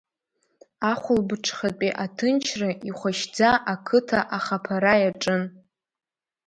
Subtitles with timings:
[0.91, 5.43] Ахәылбыҽхатәи аҭынчра ихәашьӡа ақыҭа ахаԥара иаҿын.